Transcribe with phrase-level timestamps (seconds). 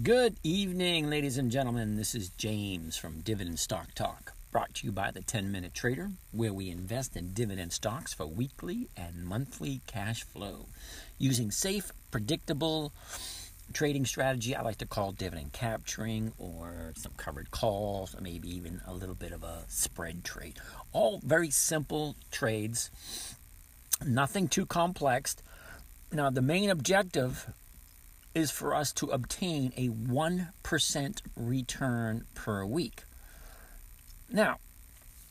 [0.00, 1.96] Good evening, ladies and gentlemen.
[1.96, 6.12] This is James from Dividend Stock Talk, brought to you by the 10 Minute Trader,
[6.32, 10.66] where we invest in dividend stocks for weekly and monthly cash flow
[11.18, 12.92] using safe, predictable
[13.74, 18.80] trading strategy I like to call dividend capturing or some covered calls, or maybe even
[18.86, 20.54] a little bit of a spread trade.
[20.92, 22.90] All very simple trades,
[24.04, 25.36] nothing too complex.
[26.10, 27.52] Now, the main objective
[28.34, 33.04] is for us to obtain a 1% return per week.
[34.30, 34.58] Now,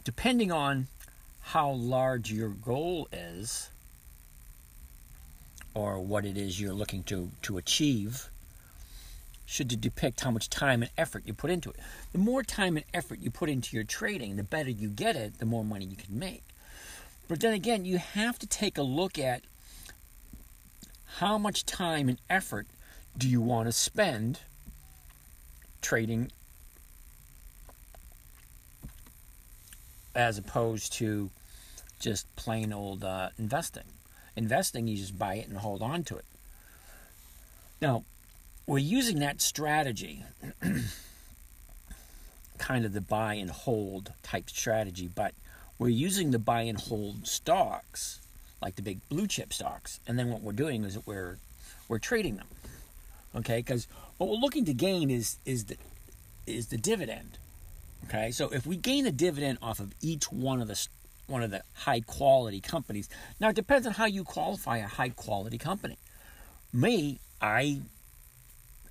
[0.04, 0.88] depending on
[1.42, 3.70] how large your goal is,
[5.74, 8.30] or what it is you're looking to, to achieve,
[9.46, 11.78] should depict how much time and effort you put into it.
[12.14, 15.40] The more time and effort you put into your trading, the better you get it,
[15.40, 16.44] the more money you can make.
[17.28, 19.42] But then again, you have to take a look at
[21.18, 22.68] how much time and effort
[23.18, 24.40] do you want to spend
[25.82, 26.32] trading
[30.14, 31.30] as opposed to
[32.00, 33.84] just plain old uh, investing?
[34.36, 36.26] Investing, you just buy it and hold on to it.
[37.82, 38.04] Now,
[38.68, 40.24] we're using that strategy,
[42.58, 45.34] kind of the buy and hold type strategy, but
[45.78, 48.22] we're using the buy and hold stocks,
[48.62, 51.40] like the big blue chip stocks, and then what we're doing is we're
[51.90, 52.48] we're trading them.
[53.36, 53.88] Okay, because
[54.18, 55.78] what we're looking to gain is is the
[56.46, 57.38] is the dividend.
[58.06, 60.88] Okay, so if we gain a dividend off of each one of the
[61.28, 63.08] one of the high quality companies,
[63.40, 65.98] now it depends on how you qualify a high quality company.
[66.74, 67.82] Me, I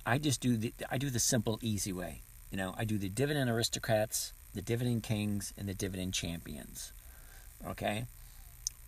[0.05, 2.21] I just do the I do the simple, easy way.
[2.49, 6.91] You know, I do the dividend aristocrats, the dividend kings, and the dividend champions.
[7.65, 8.05] Okay,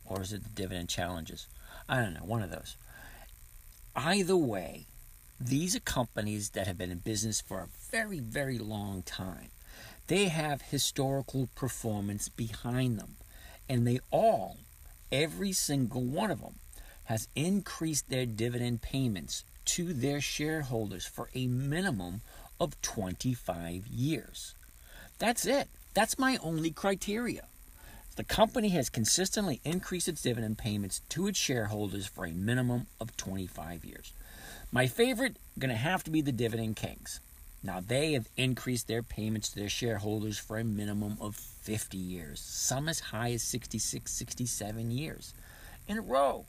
[0.06, 1.48] or is it the dividend challenges?
[1.88, 2.76] I don't know, one of those.
[3.96, 4.86] Either way,
[5.46, 9.50] these are companies that have been in business for a very, very long time.
[10.08, 13.16] They have historical performance behind them.
[13.68, 14.58] And they all,
[15.12, 16.56] every single one of them,
[17.06, 22.22] has increased their dividend payments to their shareholders for a minimum
[22.60, 24.56] of 25 years.
[25.20, 25.68] That's it.
[25.94, 27.48] That's my only criteria.
[28.16, 33.18] The company has consistently increased its dividend payments to its shareholders for a minimum of
[33.18, 34.14] 25 years.
[34.74, 37.20] My favorite going to have to be the Dividend Kings.
[37.62, 42.40] Now, they have increased their payments to their shareholders for a minimum of 50 years,
[42.40, 45.36] some as high as 66, 67 years
[45.88, 46.46] in a row.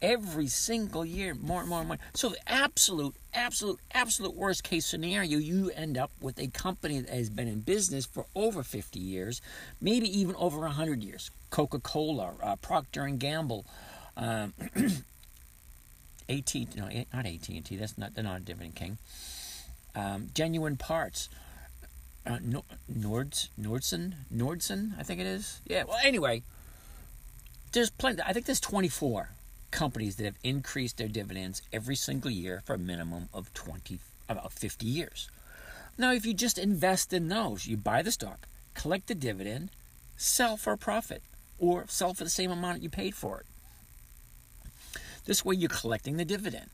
[0.00, 1.98] Every single year, more and more and more.
[2.14, 7.12] So, the absolute, absolute, absolute worst case scenario, you end up with a company that
[7.12, 9.42] has been in business for over 50 years,
[9.78, 11.30] maybe even over 100 years.
[11.50, 13.66] Coca Cola, uh, Procter and Gamble,
[14.16, 14.54] um,
[16.32, 17.76] AT, no, not AT and T.
[17.76, 18.14] That's not.
[18.14, 18.98] They're not a dividend king.
[19.94, 21.28] Um, genuine parts.
[22.24, 25.60] Uh, Nords, Nordson, Nordson, I think it is.
[25.66, 25.82] Yeah.
[25.82, 26.44] Well, anyway,
[27.72, 28.22] there's plenty.
[28.24, 29.30] I think there's 24
[29.72, 33.98] companies that have increased their dividends every single year for a minimum of 20,
[34.28, 35.28] about 50 years.
[35.98, 39.70] Now, if you just invest in those, you buy the stock, collect the dividend,
[40.16, 41.22] sell for a profit,
[41.58, 43.46] or sell for the same amount you paid for it.
[45.24, 46.70] This way, you're collecting the dividend.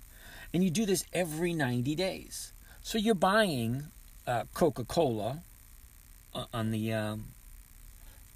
[0.55, 2.53] And you do this every 90 days.
[2.83, 3.85] So you're buying
[4.27, 5.41] uh, Coca Cola
[6.35, 7.25] uh, on the, um,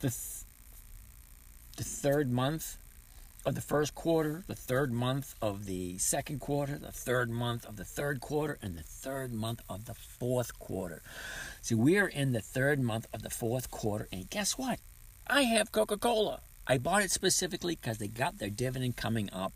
[0.01, 0.45] the, th-
[1.77, 2.77] the third month
[3.45, 7.77] of the first quarter, the third month of the second quarter, the third month of
[7.77, 11.03] the third quarter, and the third month of the fourth quarter.
[11.61, 14.79] See, we're in the third month of the fourth quarter, and guess what?
[15.27, 16.41] I have Coca Cola.
[16.67, 19.55] I bought it specifically because they got their dividend coming up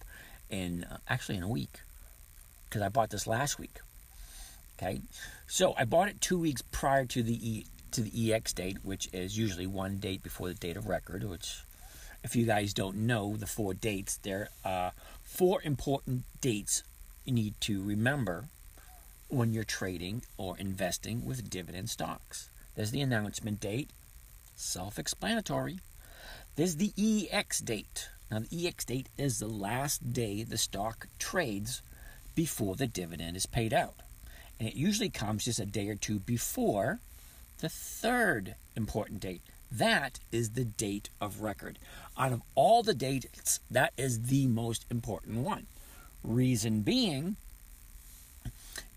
[0.50, 1.80] in uh, actually in a week
[2.68, 3.80] because I bought this last week.
[4.78, 5.00] Okay,
[5.46, 9.08] so I bought it two weeks prior to the e, to the EX date, which
[9.12, 11.24] is usually one date before the date of record.
[11.24, 11.62] Which,
[12.22, 14.92] if you guys don't know the four dates, there are
[15.24, 16.82] four important dates
[17.24, 18.44] you need to remember
[19.28, 22.48] when you're trading or investing with dividend stocks.
[22.74, 23.90] There's the announcement date,
[24.54, 25.80] self-explanatory.
[26.54, 31.82] There's the EX date, now, the EX date is the last day the stock trades
[32.34, 33.94] before the dividend is paid out.
[34.58, 36.98] And it usually comes just a day or two before
[37.60, 39.42] the third important date.
[39.70, 41.78] That is the date of record.
[42.18, 45.66] Out of all the dates, that is the most important one.
[46.24, 47.36] Reason being,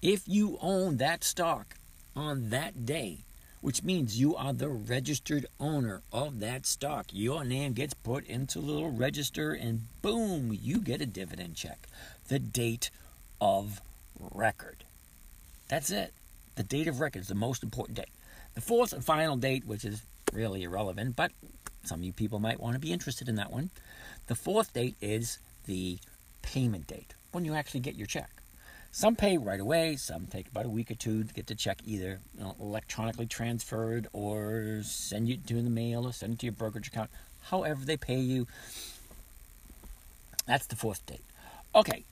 [0.01, 1.75] if you own that stock
[2.15, 3.19] on that day,
[3.61, 7.07] which means you are the registered owner of that stock.
[7.11, 11.87] Your name gets put into a little register, and boom, you get a dividend check.
[12.27, 12.89] The date
[13.41, 13.81] of
[14.19, 14.83] record.
[15.67, 16.13] That's it.
[16.55, 18.09] The date of record is the most important date.
[18.55, 20.01] The fourth and final date, which is
[20.33, 21.31] really irrelevant, but
[21.83, 23.69] some of you people might want to be interested in that one.
[24.27, 25.97] The fourth date is the
[26.41, 28.29] payment date, when you actually get your check.
[28.91, 31.79] Some pay right away, some take about a week or two to get the check
[31.85, 36.45] either you know, electronically transferred or send it to the mail or send it to
[36.47, 37.09] your brokerage account.
[37.43, 38.47] However, they pay you.
[40.47, 41.21] That's the fourth date.
[41.75, 42.03] Okay,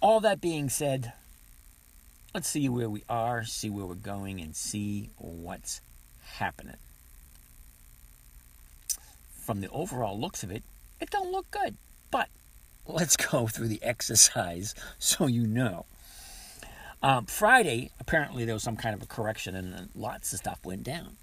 [0.00, 1.12] all that being said,
[2.34, 5.80] let's see where we are, see where we're going, and see what's
[6.24, 6.76] happening.
[9.40, 10.64] From the overall looks of it,
[11.00, 11.76] it don't look good.
[12.10, 12.28] But
[12.86, 15.86] let's go through the exercise so you know.
[17.02, 20.84] Um, Friday, apparently there was some kind of a correction and lots of stuff went
[20.84, 21.16] down.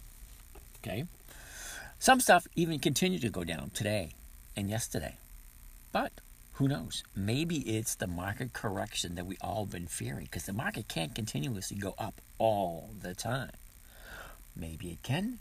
[0.84, 1.06] Okay?
[2.00, 4.12] Some stuff even continued to go down today
[4.56, 5.16] and yesterday.
[5.92, 6.12] But
[6.54, 7.04] who knows?
[7.16, 11.78] Maybe it's the market correction that we all been fearing because the market can't continuously
[11.78, 13.52] go up all the time.
[14.56, 15.40] Maybe it can,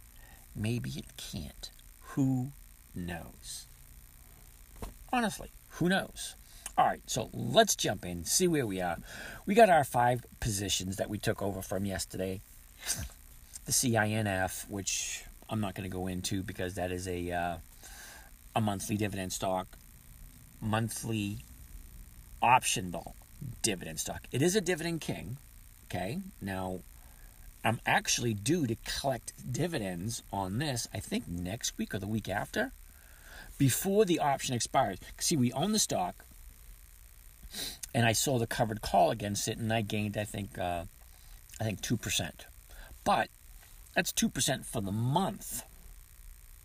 [0.54, 1.70] maybe it can't.
[2.10, 2.52] Who
[2.94, 3.66] knows?
[5.12, 6.34] Honestly, who knows?
[6.76, 8.98] All right, so let's jump in, see where we are.
[9.46, 12.40] We got our five positions that we took over from yesterday.
[13.64, 17.56] The CINF, which I'm not going to go into because that is a uh,
[18.56, 19.66] a monthly dividend stock,
[20.58, 21.40] monthly
[22.40, 23.14] optional
[23.60, 24.26] dividend stock.
[24.32, 25.36] It is a dividend king.
[25.84, 26.80] Okay, now
[27.62, 30.88] I'm actually due to collect dividends on this.
[30.94, 32.72] I think next week or the week after,
[33.58, 34.98] before the option expires.
[35.18, 36.24] See, we own the stock
[37.94, 40.84] and I sold a covered call against it, and I gained, I think, uh,
[41.60, 42.46] I think two percent.
[43.04, 43.28] But
[43.94, 45.62] that's two percent for the month,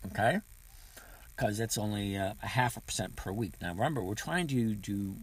[0.06, 0.40] okay?
[1.34, 3.54] Because that's only uh, a half a percent per week.
[3.60, 5.16] Now, remember, we're trying to do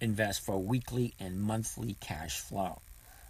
[0.00, 2.80] invest for weekly and monthly cash flow.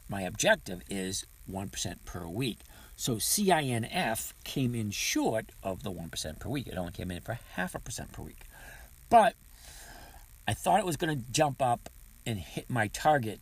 [0.09, 2.59] My objective is one percent per week.
[2.99, 6.67] So CINF came in short of the one percent per week.
[6.67, 8.41] It only came in for half a percent per week,
[9.09, 9.35] but
[10.49, 11.91] I thought it was going to jump up
[12.27, 13.39] and hit my target,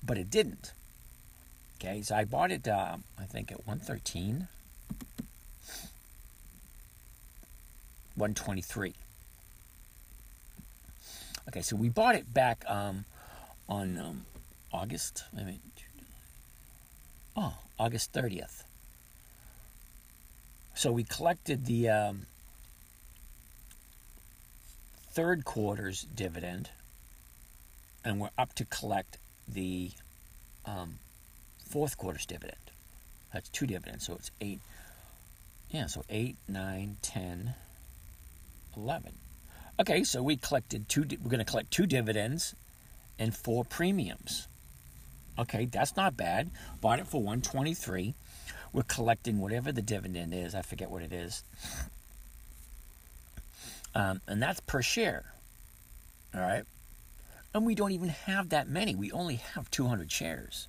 [0.00, 0.72] but it didn't.
[1.76, 4.46] Okay, so I bought it, uh, I think, at 113,
[8.14, 8.94] 123.
[11.48, 13.06] Okay, so we bought it back um,
[13.68, 14.26] on um,
[14.72, 15.60] August, I mean,
[17.36, 18.62] oh, August 30th.
[20.74, 22.26] So we collected the um,
[25.10, 26.70] third quarter's dividend,
[28.04, 29.90] and we're up to collect the
[30.64, 30.98] um,
[31.68, 32.56] fourth quarter's dividend.
[33.32, 34.60] That's two dividends, so it's eight.
[35.70, 37.54] Yeah, so eight, nine, ten,
[38.76, 39.12] eleven.
[39.78, 41.02] Okay, so we collected two.
[41.02, 42.54] We're going to collect two dividends
[43.18, 44.48] and four premiums.
[45.38, 46.50] Okay, that's not bad.
[46.80, 48.14] Bought it for one twenty three.
[48.72, 50.54] We're collecting whatever the dividend is.
[50.54, 51.42] I forget what it is.
[53.94, 55.24] Um, and that's per share.
[56.34, 56.64] All right.
[57.52, 58.94] And we don't even have that many.
[58.94, 60.68] We only have 200 shares.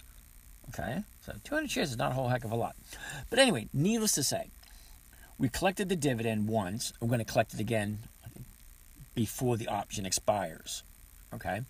[0.69, 1.03] Okay.
[1.25, 2.75] So 200 shares is not a whole heck of a lot.
[3.30, 4.50] But anyway, needless to say,
[5.38, 6.94] we collected the dividend once.
[7.00, 8.00] We're going to collect it again
[9.13, 10.83] before the option expires.
[11.33, 11.62] Okay.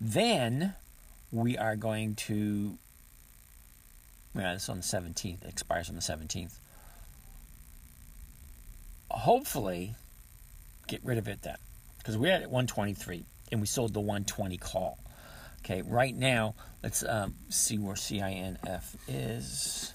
[0.00, 0.74] Then
[1.30, 2.78] we are going to.
[4.34, 5.44] Yeah, it's on the 17th.
[5.44, 6.58] It expires on the 17th.
[9.10, 9.94] Hopefully,
[10.86, 11.56] get rid of it then.
[11.98, 14.98] Because we're at 123 and we sold the 120 call.
[15.64, 19.92] Okay, right now, let's um, see where CINF is.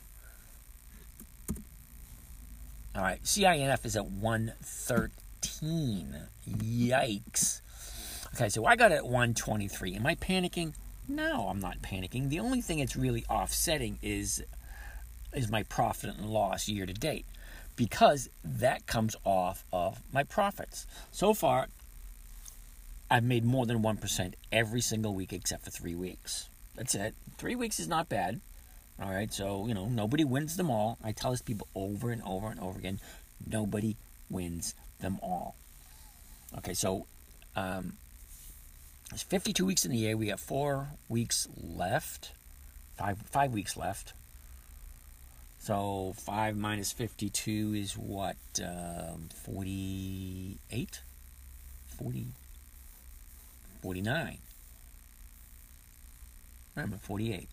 [2.95, 6.15] All right, CINF is at 113.
[6.47, 7.61] Yikes.
[8.35, 9.95] Okay, so I got it at 123.
[9.95, 10.73] Am I panicking?
[11.07, 12.29] No, I'm not panicking.
[12.29, 14.43] The only thing it's really offsetting is
[15.33, 17.25] is my profit and loss year to date
[17.75, 20.87] because that comes off of my profits.
[21.11, 21.67] So far,
[23.11, 26.47] I've made more than 1% every single week except for three weeks.
[26.75, 27.15] That's it.
[27.37, 28.39] Three weeks is not bad.
[29.01, 30.97] All right, so, you know, nobody wins them all.
[31.03, 33.01] I tell this people over and over and over again
[33.45, 33.95] nobody
[34.29, 35.55] wins them all.
[36.57, 37.05] Okay, so
[37.55, 37.93] um,
[39.11, 40.17] it's 52 weeks in the year.
[40.17, 42.31] We have four weeks left,
[42.97, 44.13] five, five weeks left.
[45.59, 48.35] So 5 minus 52 is what?
[48.63, 51.01] Um, 48?
[51.97, 52.25] 40?
[53.81, 54.37] 49.
[56.75, 57.47] Remember, 48.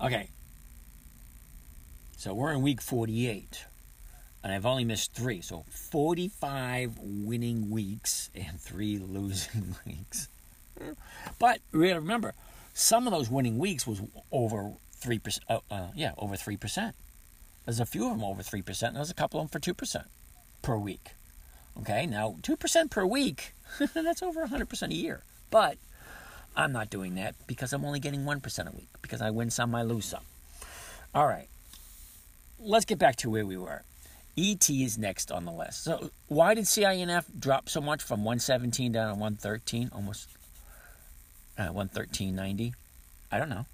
[0.00, 0.28] Okay.
[2.16, 3.66] So we're in week 48.
[4.42, 5.40] And I've only missed three.
[5.42, 10.28] So 45 winning weeks and three losing weeks.
[11.38, 12.34] But remember,
[12.74, 15.44] Some of those winning weeks was over three percent.
[15.48, 16.94] Uh, uh, yeah, over three percent.
[17.64, 18.90] There's a few of them over three percent.
[18.90, 20.06] And there's a couple of them for two percent
[20.62, 21.12] per week.
[21.80, 23.54] Okay, now two percent per week.
[23.94, 25.22] that's over hundred percent a year.
[25.50, 25.78] But
[26.56, 29.50] I'm not doing that because I'm only getting one percent a week because I win
[29.50, 30.24] some, I lose some.
[31.14, 31.48] All right,
[32.60, 33.82] let's get back to where we were.
[34.38, 35.84] ET is next on the list.
[35.84, 40.28] So why did CINF drop so much from 117 down to 113, almost
[41.58, 42.72] uh, 113.90?
[43.30, 43.66] I don't know.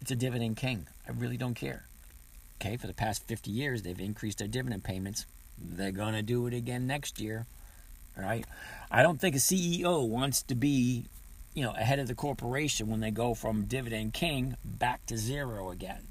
[0.00, 0.86] It's a dividend king.
[1.08, 1.84] I really don't care.
[2.60, 5.26] Okay, for the past 50 years, they've increased their dividend payments.
[5.58, 7.46] They're going to do it again next year.
[8.16, 8.44] All right?
[8.90, 11.04] I don't think a CEO wants to be,
[11.54, 15.70] you know, ahead of the corporation when they go from dividend king back to zero
[15.70, 16.02] again.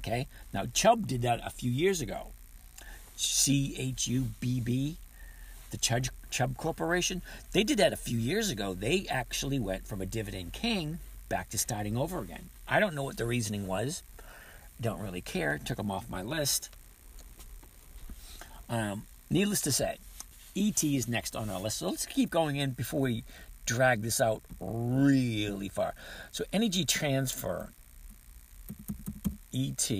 [0.00, 0.26] Okay?
[0.52, 2.28] Now, Chubb did that a few years ago
[3.18, 4.96] C H U B B,
[5.70, 7.22] the Chubb, Chubb Corporation.
[7.52, 8.74] They did that a few years ago.
[8.74, 10.98] They actually went from a dividend king
[11.28, 12.48] back to starting over again.
[12.66, 14.02] I don't know what the reasoning was.
[14.80, 15.58] Don't really care.
[15.58, 16.70] Took them off my list.
[18.68, 19.96] Um, needless to say,
[20.56, 21.78] ET is next on our list.
[21.78, 23.24] So let's keep going in before we
[23.66, 25.94] drag this out really far.
[26.32, 27.70] So energy transfer,
[29.52, 29.90] ET,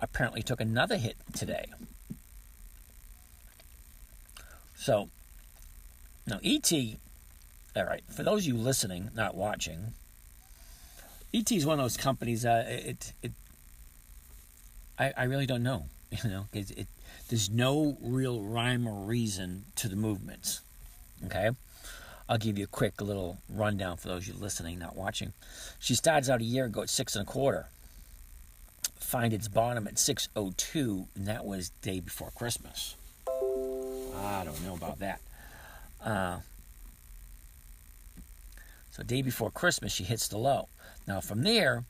[0.00, 1.66] apparently took another hit today.
[4.84, 5.08] So,
[6.26, 6.70] now ET,
[7.74, 9.94] all right, for those of you listening, not watching,
[11.32, 12.44] ET is one of those companies.
[12.44, 13.32] Uh, it, it,
[14.98, 15.86] I, I really don't know.
[16.22, 16.86] You know, it, it,
[17.30, 20.60] there's no real rhyme or reason to the movements.
[21.24, 21.50] Okay,
[22.28, 25.32] I'll give you a quick little rundown for those of you listening, not watching.
[25.80, 27.68] She starts out a year ago at six and a quarter
[29.00, 32.96] find its bottom at 602, and that was day before Christmas.
[34.16, 35.20] I don't know about that.
[36.04, 36.38] Uh,
[38.90, 40.68] so day before Christmas, she hits the low.
[41.06, 41.84] Now from there,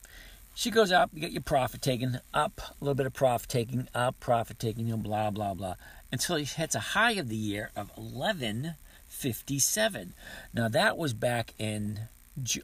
[0.53, 1.11] she goes up.
[1.13, 4.87] You get your profit taking up, a little bit of profit taking up, profit taking,
[4.87, 5.75] you know, blah blah blah,
[6.11, 10.13] until she hits a high of the year of 1157.
[10.53, 11.99] Now that was back in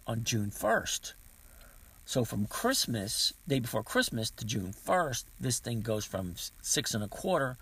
[0.07, 1.13] on June 1st.
[2.05, 7.03] So from Christmas, day before Christmas to June 1st, this thing goes from six and
[7.03, 7.57] a quarter,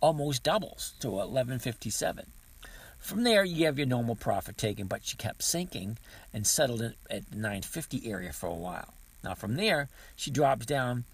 [0.00, 2.26] almost doubles to 1157.
[2.98, 5.98] From there, you have your normal profit taken, but she kept sinking
[6.32, 8.94] and settled at, at 950 area for a while.
[9.22, 11.04] Now from there, she drops down.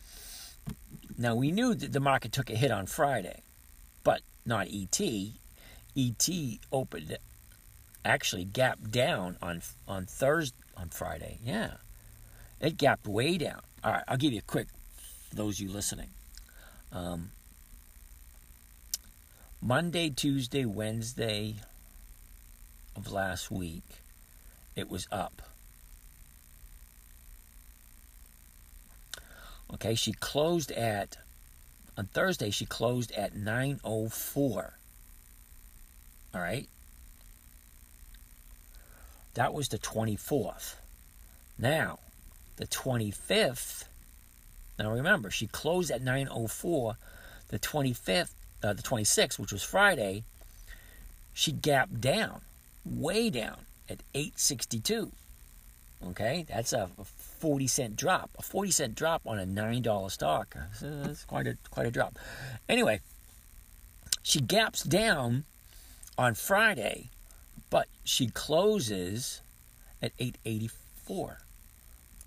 [1.19, 3.43] Now we knew that the market took a hit on Friday,
[4.05, 5.01] but not ET.
[5.97, 6.29] ET
[6.73, 7.19] opened,
[8.05, 11.39] actually gapped down on on Thursday on Friday.
[11.45, 11.73] Yeah,
[12.61, 13.61] it gapped way down.
[13.85, 14.69] All right, I'll give you a quick,
[15.29, 16.09] for those of you listening.
[16.93, 17.31] Um,
[19.65, 21.55] Monday, Tuesday, Wednesday
[22.97, 23.85] of last week,
[24.75, 25.41] it was up.
[29.73, 31.17] Okay, she closed at
[31.97, 34.75] on Thursday she closed at 904.
[36.35, 36.69] All right?
[39.35, 40.75] That was the 24th.
[41.57, 42.01] Now,
[42.57, 43.85] the 25th.
[44.79, 46.97] Now remember, she closed at 9:04.
[47.49, 50.25] The 25th, uh, the 26th, which was Friday,
[51.35, 52.43] she gapped down,
[52.85, 55.13] way down at 862.
[56.05, 58.31] Okay, that's a 40 cent drop.
[58.39, 60.57] A 40 cent drop on a $9 stock.
[60.81, 62.19] That's quite a quite a drop.
[62.69, 63.01] Anyway,
[64.23, 65.45] she gaps down
[66.19, 67.09] on Friday,
[67.71, 69.41] but she closes
[70.03, 71.39] at 884.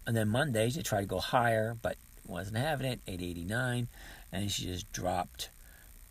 [0.07, 3.87] And then Monday, she tried to go higher, but wasn't having it, 889.
[4.31, 5.49] And she just dropped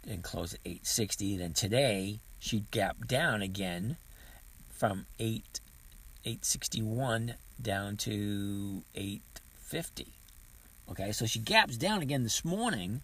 [0.06, 1.36] and closed at 860.
[1.38, 3.96] Then today, she gapped down again
[4.72, 5.60] from 8
[6.26, 10.06] 861 down to 850.
[10.90, 13.02] Okay, so she gaps down again this morning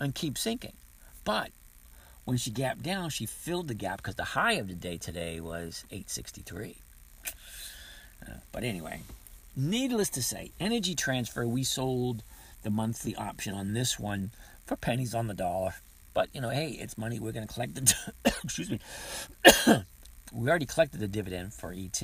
[0.00, 0.72] and keeps sinking.
[1.24, 1.50] But
[2.24, 5.40] when she gapped down, she filled the gap because the high of the day today
[5.40, 6.76] was 863.
[8.26, 9.00] Uh, but anyway,
[9.56, 12.24] Needless to say, Energy Transfer, we sold
[12.64, 14.32] the monthly option on this one
[14.66, 15.76] for pennies on the dollar.
[16.14, 17.18] But, you know, hey, it's money.
[17.18, 17.94] We're going to collect the.
[18.44, 18.78] excuse me.
[20.32, 22.02] we already collected the dividend for ET.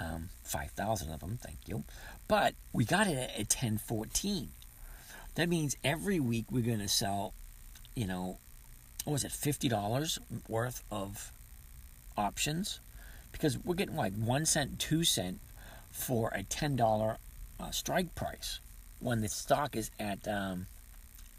[0.00, 1.82] Um, 5,000 of them, thank you.
[2.28, 4.50] But we got it at, at 1014.
[5.34, 7.34] That means every week we're going to sell,
[7.96, 8.38] you know,
[9.04, 11.32] what was it, $50 worth of
[12.16, 12.78] options?
[13.32, 15.40] Because we're getting like one cent, two cent
[15.90, 17.16] for a $10
[17.60, 18.60] uh, strike price
[19.00, 20.66] when the stock is at um,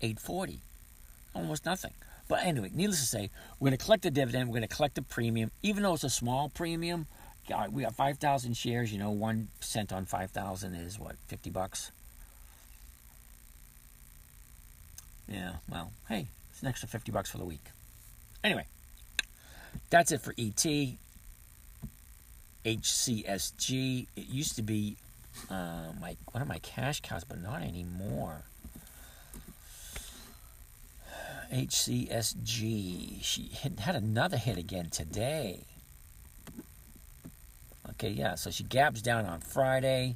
[0.02, 0.60] 840
[1.34, 1.94] almost nothing
[2.28, 4.96] but anyway needless to say we're going to collect the dividend we're going to collect
[4.96, 7.08] the premium even though it's a small premium
[7.72, 8.92] we got 5,000 shares.
[8.92, 11.92] You know, 1% on 5,000 is what, 50 bucks?
[15.28, 17.64] Yeah, well, hey, it's an extra 50 bucks for the week.
[18.44, 18.66] Anyway,
[19.90, 20.66] that's it for ET.
[22.66, 24.08] HCSG.
[24.16, 24.98] It used to be
[25.50, 28.44] uh, my one of my cash cows, but not anymore.
[31.54, 33.24] HCSG.
[33.24, 35.62] She had another hit again today.
[37.92, 40.16] Okay, yeah, so she gaps down on Friday.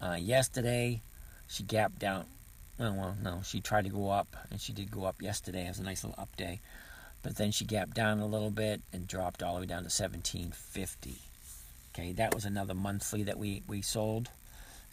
[0.00, 1.00] Uh, yesterday,
[1.48, 2.26] she gapped down.
[2.78, 5.66] Oh, well, no, she tried to go up, and she did go up yesterday.
[5.66, 6.60] It was a nice little up day.
[7.22, 9.84] But then she gapped down a little bit and dropped all the way down to
[9.84, 11.18] 1750.
[11.94, 14.30] Okay, that was another monthly that we, we sold.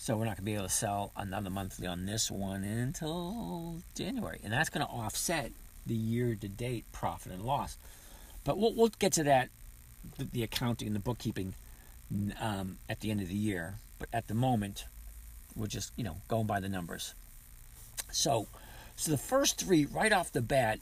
[0.01, 3.82] So we're not going to be able to sell another monthly on this one until
[3.96, 4.39] January.
[4.46, 5.51] And that's going to offset
[5.86, 7.77] the year to date profit and loss.
[8.46, 9.50] But we'll, we'll get to that,
[10.18, 11.53] the, the accounting and the bookkeeping
[12.39, 13.75] um, at the end of the year.
[14.00, 14.86] But at the moment,
[15.53, 17.13] we're just, you know, going by the numbers.
[18.10, 18.48] So,
[18.96, 20.79] so the first three, right off the bat,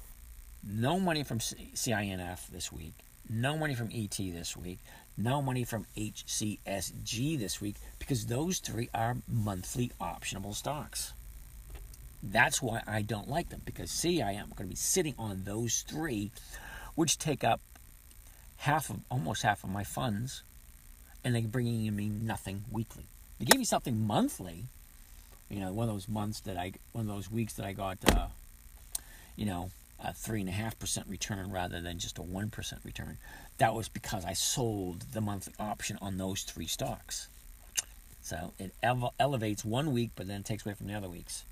[0.63, 2.93] no money from CINF this week,
[3.27, 4.77] no money from ET this week,
[5.17, 11.13] no money from HCSG this week because those three are monthly optionable stocks.
[12.21, 15.43] That's why I don't like them because see, I am going to be sitting on
[15.43, 16.31] those three,
[16.95, 17.61] which take up
[18.57, 20.43] half of almost half of my funds,
[21.23, 23.03] and they're bringing me nothing weekly.
[23.39, 24.65] They gave me something monthly,
[25.49, 27.97] you know, one of those months that I, one of those weeks that I got,
[28.11, 28.27] uh,
[29.35, 29.69] you know,
[30.03, 33.17] a three and a half percent return rather than just a one percent return.
[33.57, 37.27] That was because I sold the monthly option on those three stocks.
[38.21, 41.43] So it ele- elevates one week, but then takes away from the other weeks.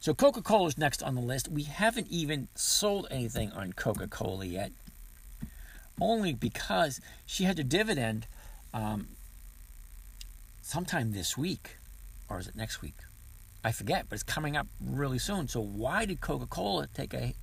[0.00, 1.48] So Coca Cola is next on the list.
[1.48, 4.72] We haven't even sold anything on Coca Cola yet,
[6.00, 8.26] only because she had a dividend
[8.72, 9.08] um,
[10.62, 11.76] sometime this week,
[12.30, 12.96] or is it next week?
[13.62, 15.48] I forget, but it's coming up really soon.
[15.48, 17.34] So why did Coca Cola take a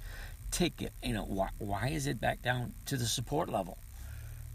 [0.51, 0.93] take it?
[1.03, 3.77] You know, why, why is it back down to the support level?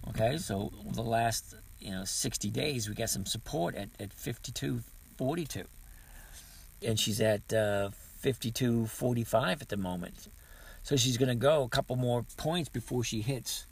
[0.08, 5.64] Okay, so the last you know 60 days we got some support at at 52.42,
[6.84, 7.90] and she's at uh,
[8.22, 10.28] 52.45 at the moment.
[10.82, 13.66] So she's going to go a couple more points before she hits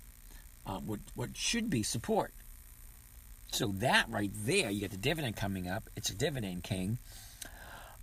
[0.65, 2.33] uh, what what should be support.
[3.53, 5.85] So that right there, you got the dividend coming up.
[5.97, 6.99] It's a dividend king.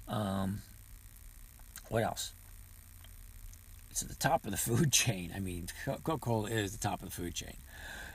[0.08, 0.62] Um,
[1.90, 2.32] what else?
[3.92, 5.32] It's at the top of the food chain.
[5.36, 7.58] I mean, Coca Cola is the top of the food chain.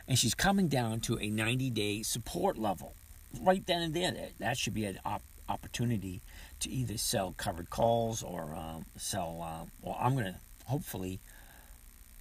[0.08, 2.94] And she's coming down to a 90 day support level.
[3.40, 4.14] Right then and there.
[4.38, 6.20] That should be an op- opportunity
[6.60, 9.40] to either sell covered calls or um, sell.
[9.42, 10.34] Uh, well, I'm going to
[10.66, 11.20] hopefully,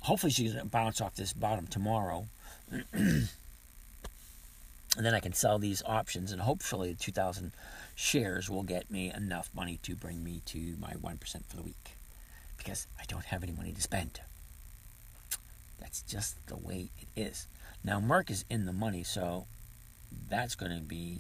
[0.02, 2.28] hopefully she's going to bounce off this bottom tomorrow.
[4.98, 7.52] and then I can sell these options and hopefully 2000
[7.96, 11.92] shares will get me enough money to bring me to my 1% for the week
[12.58, 14.22] because I don't have any money to spend.
[15.80, 17.48] That's just the way it is.
[17.84, 19.46] Now Merck is in the money, so
[20.30, 21.20] that's going to be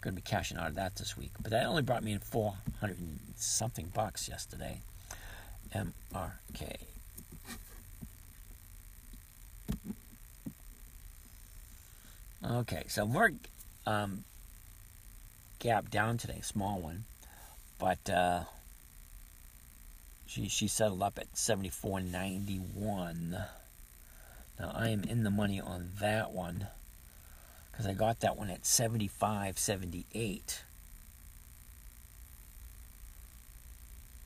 [0.00, 1.32] going to be cashing out of that this week.
[1.40, 4.82] But that only brought me in 400 and something bucks yesterday.
[5.74, 6.76] MRK.
[12.50, 13.30] Okay, so more
[13.86, 14.24] um,
[15.60, 17.04] gap down today, small one,
[17.78, 18.44] but uh,
[20.26, 23.38] she she settled up at seventy four ninety one.
[24.58, 26.66] Now I am in the money on that one
[27.70, 30.62] because I got that one at seventy five seventy eight,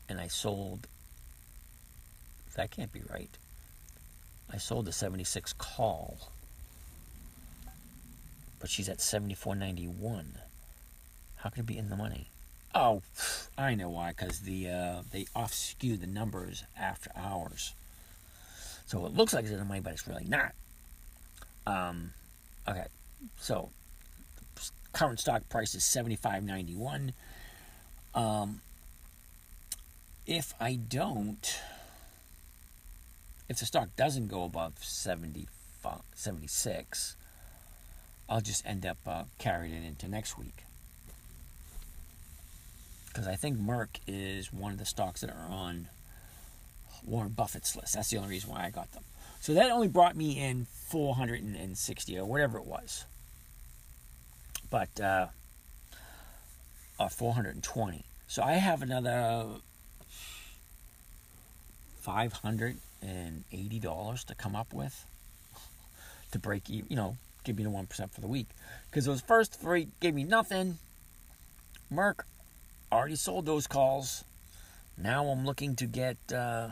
[0.09, 0.89] and I sold.
[2.57, 3.31] That can't be right.
[4.53, 6.33] I sold the 76 call,
[8.61, 10.25] but she's at 74.91.
[11.37, 12.29] How could it be in the money?
[12.75, 13.03] Oh,
[13.57, 14.11] I know why.
[14.11, 17.73] Because the uh, they off skew the numbers after hours,
[18.87, 20.53] so it looks like it's in the money, but it's really not.
[21.67, 22.13] Um,
[22.69, 22.87] okay,
[23.39, 23.71] so
[24.93, 27.15] current stock price is seventy five ninety one.
[28.15, 28.61] Um,
[30.27, 31.61] if I don't,
[33.49, 35.49] if the stock doesn't go above 70,
[36.15, 37.17] 76,
[38.29, 40.65] I'll just end up uh, carrying it into next week
[43.19, 45.89] because I think Merck is one of the stocks that are on
[47.05, 47.95] Warren Buffett's list.
[47.95, 49.03] That's the only reason why I got them.
[49.41, 53.07] So that only brought me in 460 or whatever it was.
[54.71, 55.27] But, uh,
[57.01, 58.05] uh 420.
[58.29, 59.47] So I have another
[62.07, 65.05] $580 to come up with
[66.31, 67.17] to break even, you know,
[67.49, 68.49] give me the 1% for the week.
[68.91, 70.79] Because those first three gave me nothing.
[71.93, 72.21] Merck
[72.93, 74.25] already sold those calls.
[74.97, 76.69] Now I'm looking to get uh,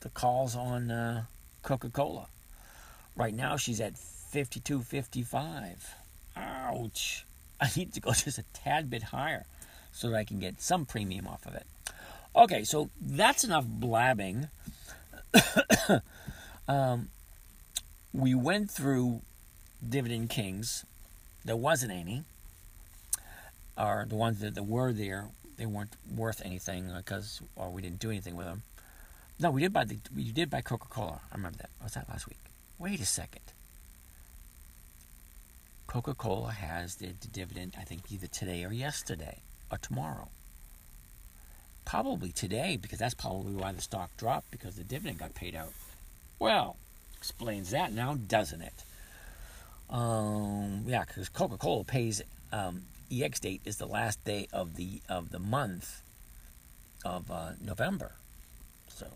[0.00, 1.24] the calls on uh,
[1.62, 2.26] Coca Cola.
[3.16, 5.76] Right now she's at 52.55.
[6.36, 7.24] Ouch.
[7.60, 9.44] I need to go just a tad bit higher
[9.92, 11.66] so that I can get some premium off of it.
[12.34, 14.48] Okay, so that's enough blabbing.
[16.68, 17.08] um,
[18.14, 19.20] we went through
[19.86, 20.84] Dividend Kings.
[21.44, 22.24] There wasn't any.
[23.76, 27.82] Or the ones that, that were there, they weren't worth anything uh, because well, we
[27.82, 28.62] didn't do anything with them.
[29.40, 31.20] No, we did buy the we did buy Coca Cola.
[31.30, 31.70] I remember that.
[31.82, 32.38] Was that last week?
[32.78, 33.42] Wait a second.
[35.86, 37.74] Coca Cola has the, the dividend.
[37.78, 39.38] I think either today or yesterday
[39.70, 40.28] or tomorrow.
[41.84, 45.72] Probably today because that's probably why the stock dropped because the dividend got paid out.
[46.38, 46.76] Well,
[47.16, 48.84] explains that now, doesn't it?
[49.90, 52.22] Um, yeah, because Coca Cola pays
[52.52, 56.02] um, EX date is the last day of the of the month
[57.04, 58.12] of uh, November,
[58.88, 59.06] so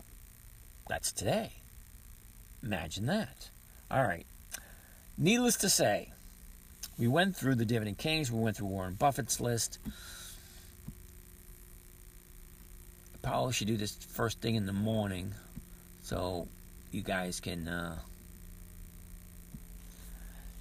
[0.87, 1.51] that's today.
[2.63, 3.49] Imagine that.
[3.91, 4.25] All right.
[5.17, 6.09] Needless to say,
[6.97, 8.31] we went through the dividend kings.
[8.31, 9.77] We went through Warren Buffett's list.
[13.21, 15.33] Probably should do this first thing in the morning,
[16.01, 16.47] so
[16.91, 17.67] you guys can.
[17.67, 17.99] Uh,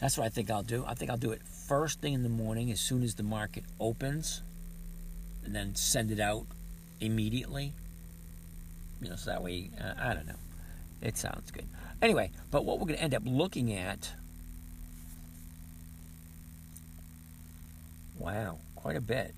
[0.02, 0.84] that's what I think I'll do.
[0.84, 3.62] I think I'll do it first thing in the morning as soon as the market
[3.78, 4.42] opens,
[5.44, 6.44] and then send it out
[7.00, 7.72] immediately.
[9.00, 10.34] You know, so that way, uh, I don't know.
[11.02, 11.66] It sounds good.
[12.02, 14.10] Anyway, but what we're going to end up looking at.
[18.18, 19.36] Wow, quite a bit.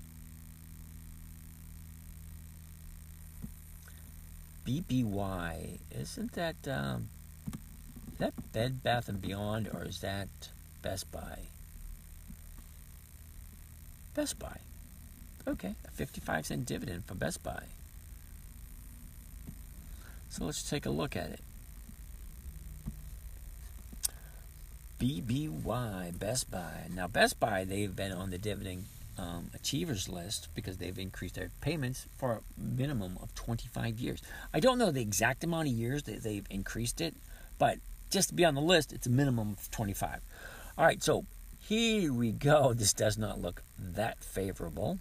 [4.67, 7.09] BBY, isn't that um,
[8.17, 10.27] that Bed Bath and Beyond or is that
[10.85, 11.39] Best Buy?
[14.13, 14.59] Best Buy.
[15.47, 17.63] Okay, a 55 cent dividend from Best Buy.
[20.29, 21.39] So let's take a look at it.
[25.01, 26.83] BBY, Best Buy.
[26.93, 28.85] Now, Best Buy, they've been on the dividend
[29.17, 34.21] um, achievers list because they've increased their payments for a minimum of 25 years.
[34.53, 37.15] I don't know the exact amount of years that they've increased it,
[37.57, 37.79] but
[38.11, 40.21] just to be on the list, it's a minimum of 25.
[40.77, 41.23] All right, so
[41.61, 42.73] here we go.
[42.77, 44.99] This does not look that favorable,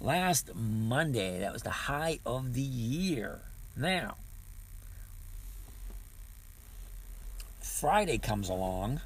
[0.02, 3.40] Last Monday, that was the high of the year.
[3.76, 4.16] Now,
[7.62, 9.02] Friday comes along,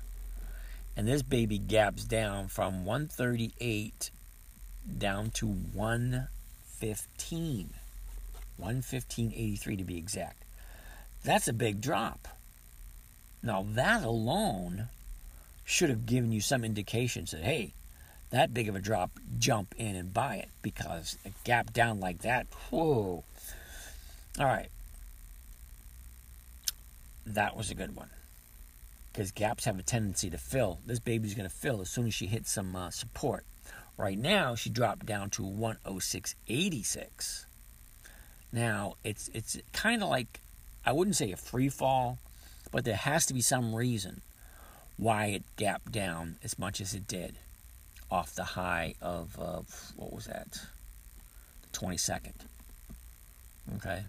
[0.96, 4.10] and this baby gaps down from 138
[4.98, 5.48] down to
[6.84, 7.70] 115.
[8.62, 10.44] 115.83 to be exact.
[11.24, 12.28] That's a big drop.
[13.42, 14.90] Now, that alone
[15.66, 17.74] should have given you some indication that, hey,
[18.32, 22.20] that big of a drop, jump in and buy it because a gap down like
[22.20, 23.24] that, whoa.
[24.40, 24.70] All right.
[27.26, 28.10] That was a good one
[29.12, 30.80] because gaps have a tendency to fill.
[30.86, 33.46] This baby's going to fill as soon as she hits some uh, support.
[33.98, 37.46] Right now, she dropped down to 106.86.
[38.52, 40.40] Now, it's it's kind of like
[40.86, 42.20] I wouldn't say a free fall,
[42.72, 44.22] but there has to be some reason
[44.98, 47.36] why it gapped down as much as it did
[48.12, 50.60] off the high of, of what was that?
[51.72, 52.34] The 22nd.
[53.78, 54.04] Okay.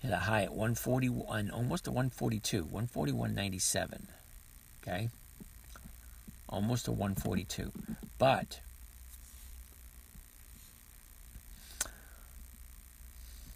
[0.00, 4.02] Hit a high at 141, almost a 142, 141.97.
[4.82, 5.08] Okay?
[6.48, 7.72] Almost a 142.
[8.18, 8.60] But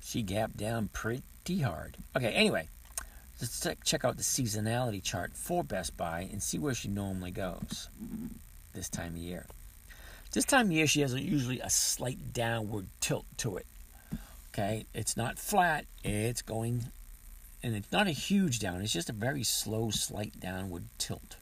[0.02, 1.96] she gapped down pretty hard.
[2.16, 2.68] Okay, anyway,
[3.40, 7.88] let's check out the seasonality chart for Best Buy and see where she normally goes
[8.74, 9.46] this time of year.
[10.32, 13.66] This time of year, she has usually a slight downward tilt to it.
[14.52, 16.84] Okay, it's not flat, it's going,
[17.62, 21.36] and it's not a huge down, it's just a very slow, slight downward tilt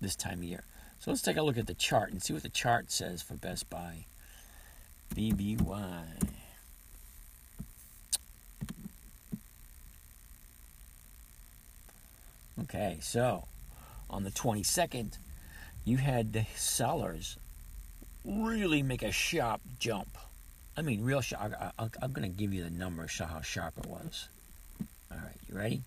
[0.00, 0.64] this time of year.
[0.98, 3.34] So let's take a look at the chart and see what the chart says for
[3.34, 4.06] Best Buy.
[5.14, 6.02] BBY.
[12.68, 13.46] Okay, so
[14.10, 15.18] on the 22nd,
[15.84, 17.36] you had the sellers
[18.24, 20.18] really make a sharp jump.
[20.76, 21.52] I mean, real sharp.
[21.60, 24.28] I, am going to give you the number, show how sharp it was.
[25.12, 25.82] All right, you ready?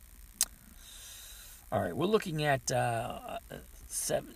[1.69, 3.39] All right, we're looking at uh,
[3.89, 4.33] seven.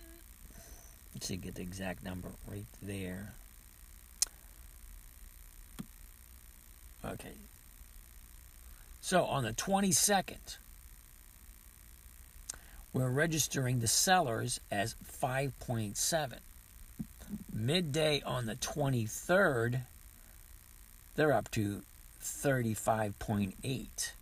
[1.14, 3.32] Let's see, get the exact number right there.
[7.06, 7.32] Okay.
[9.00, 10.58] So on the 22nd,
[12.94, 16.38] we're registering the sellers as 5.7.
[17.52, 19.80] Midday on the 23rd,
[21.16, 21.82] they're up to
[22.22, 24.12] 35.8.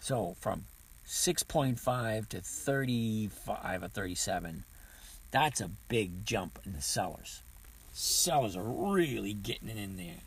[0.00, 0.64] So from
[1.06, 4.64] 6.5 to 35 or 37,
[5.32, 7.42] that's a big jump in the sellers.
[7.92, 10.22] Sellers are really getting in there.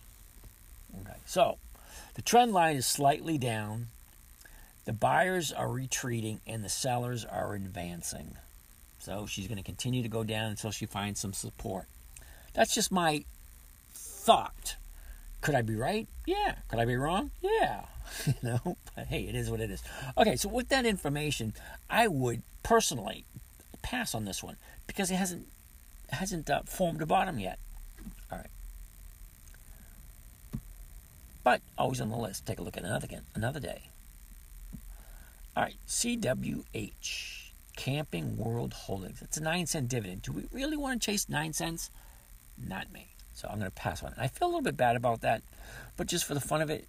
[1.02, 1.58] Okay, so
[2.15, 3.88] the trend line is slightly down.
[4.89, 8.38] The buyers are retreating and the sellers are advancing.
[8.97, 11.86] So she's going to continue to go down until she finds some support.
[12.56, 13.23] That's just my
[13.93, 14.78] thought.
[15.41, 16.08] Could I be right?
[16.25, 16.56] Yeah.
[16.69, 17.30] Could I be wrong?
[17.39, 17.82] Yeah.
[18.25, 19.84] you know, but hey, it is what it is.
[20.17, 21.54] Okay, so with that information,
[21.88, 23.25] I would personally
[23.84, 25.45] pass on this one because it hasn't
[26.10, 27.60] hasn't uh, formed a bottom yet.
[28.32, 28.49] All right.
[31.43, 32.47] But always on the list.
[32.47, 33.84] Take a look at another again, another day.
[35.60, 39.22] All right, CWH, Camping World Holdings.
[39.22, 40.22] It's a nine cent dividend.
[40.22, 41.91] Do we really want to chase nine cents?
[42.58, 43.08] Not me.
[43.34, 44.17] So I'm going to pass on it.
[44.17, 45.41] I feel a little bit bad about that,
[45.98, 46.88] but just for the fun of it,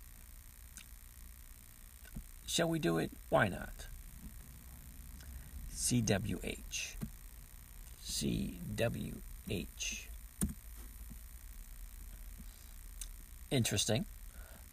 [2.47, 3.11] shall we do it?
[3.29, 3.73] Why not?
[5.75, 6.95] CWH.
[8.05, 9.15] CWH.
[13.51, 14.05] Interesting.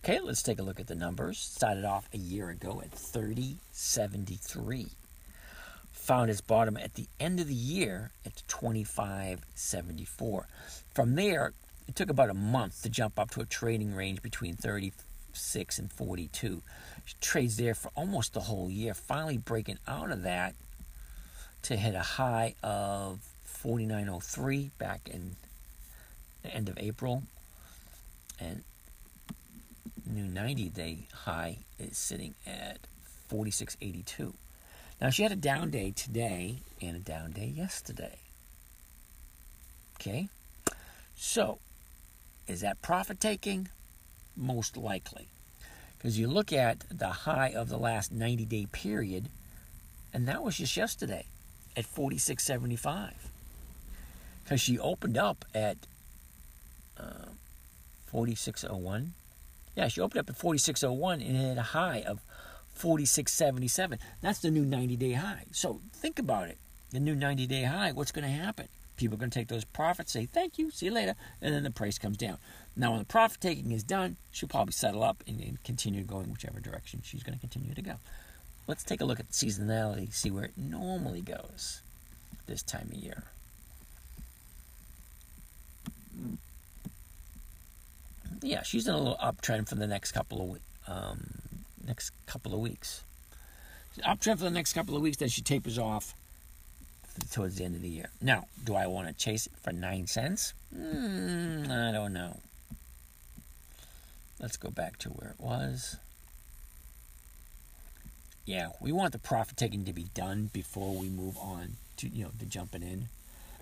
[0.03, 1.37] Okay, let's take a look at the numbers.
[1.37, 4.87] Started off a year ago at 3073.
[5.91, 10.47] Found its bottom at the end of the year at 2574.
[10.93, 11.53] From there,
[11.87, 15.91] it took about a month to jump up to a trading range between 36 and
[15.91, 16.61] 42.
[17.19, 20.53] trades there for almost the whole year, finally breaking out of that
[21.63, 25.35] to hit a high of 4903 back in
[26.43, 27.23] the end of April.
[28.39, 28.63] And
[30.07, 32.79] new 90 day high is sitting at
[33.27, 34.33] 4682.
[34.99, 38.17] Now, she had a down day today and a down day yesterday.
[39.99, 40.29] Okay?
[41.15, 41.59] So,
[42.47, 43.69] is that profit taking?
[44.35, 45.27] Most likely.
[45.97, 49.29] Because you look at the high of the last 90 day period,
[50.13, 51.25] and that was just yesterday
[51.75, 53.11] at 46.75.
[54.43, 55.77] Because she opened up at
[56.97, 57.29] uh,
[58.13, 59.09] 46.01
[59.77, 62.19] yeah, she opened up at 46.01 and had a high of
[62.77, 63.99] 46.77.
[64.21, 65.43] That's the new 90 day high.
[65.51, 66.57] So think about it.
[66.89, 68.69] The new 90 day high, what's going to happen?
[68.97, 71.13] People are going to take those profits, say thank you, see you later,
[71.43, 72.39] and then the price comes down.
[72.75, 76.31] Now, when the profit taking is done, she'll probably settle up and, and continue going
[76.31, 77.93] whichever direction she's going to continue to go.
[78.65, 81.81] Let's take a look at seasonality, see where it normally goes
[82.47, 83.25] this time of year.
[88.41, 91.19] Yeah, she's in a little uptrend for the next couple of um,
[91.85, 93.03] next couple of weeks.
[94.05, 96.13] Uptrend for the next couple of weeks, then she tapers off
[97.31, 98.09] towards the end of the year.
[98.21, 100.53] Now, do I want to chase it for nine cents?
[100.75, 102.37] Mm, I don't know.
[104.39, 105.97] Let's go back to where it was.
[108.45, 112.23] Yeah, we want the profit taking to be done before we move on to you
[112.23, 113.09] know to jumping in,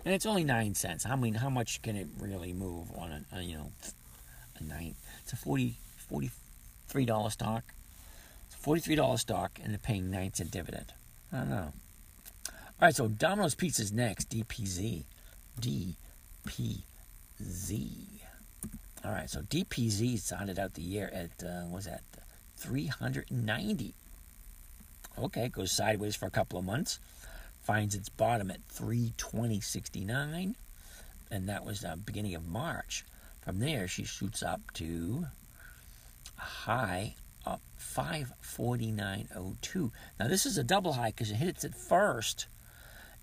[0.04, 1.06] and it's only nine cents.
[1.06, 3.72] I mean, how much can it really move on a, a you know
[4.60, 4.96] a night.
[5.22, 5.76] It's a 40
[6.12, 7.64] $43 stock.
[8.46, 10.92] It's a $43 stock, and they're paying 9 cent dividend.
[11.32, 11.72] I don't know.
[12.48, 14.30] All right, so Domino's Pizza's next.
[14.30, 15.04] DPZ.
[15.60, 15.96] DPZ.
[19.04, 22.02] All right, so DPZ started out the year at, uh, what was that,
[22.56, 23.94] 390.
[25.18, 26.98] Okay, goes sideways for a couple of months.
[27.62, 30.54] Finds its bottom at 320.69.
[31.30, 33.04] And that was the beginning of March.
[33.46, 35.26] From there, she shoots up to
[36.36, 37.14] a high
[37.46, 39.92] of 549.02.
[40.18, 42.48] Now, this is a double high because it hits it first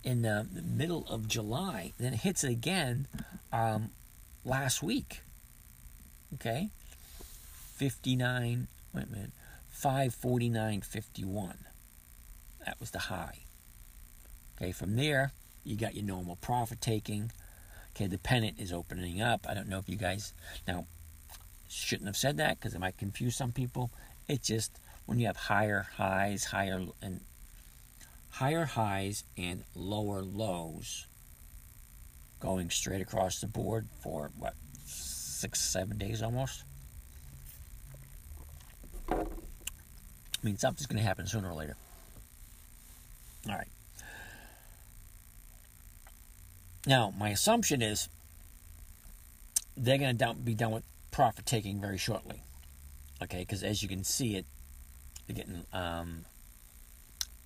[0.01, 3.09] in the middle of July, then it hits it again
[3.51, 3.89] um,
[4.45, 5.23] last week.
[6.35, 6.69] Okay?
[7.75, 9.31] 59, wait a minute,
[9.77, 11.55] 549.51.
[12.65, 13.39] That was the high.
[14.55, 15.33] Okay, from there,
[15.65, 17.33] you got your normal profit taking
[17.95, 19.45] Okay, the pennant is opening up.
[19.47, 20.33] I don't know if you guys
[20.67, 20.87] now
[21.69, 23.91] shouldn't have said that because it might confuse some people.
[24.27, 27.21] It just when you have higher highs, higher and
[28.33, 31.05] higher highs and lower lows
[32.39, 36.63] going straight across the board for what six seven days almost
[39.09, 39.15] i
[40.41, 41.77] mean something's going to happen sooner or later
[43.47, 43.67] all right
[46.85, 48.09] now my assumption is
[49.75, 52.41] they're going to be done with profit taking very shortly
[53.21, 54.45] okay because as you can see it
[55.27, 56.25] they're getting um,